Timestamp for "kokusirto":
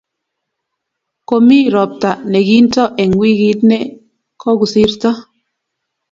4.41-5.09